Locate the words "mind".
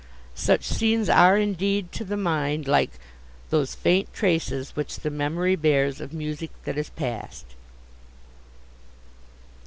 2.17-2.67